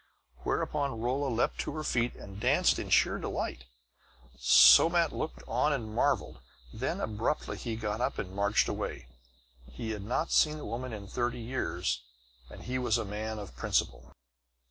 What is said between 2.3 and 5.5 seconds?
danced in sheer delight. Somat looked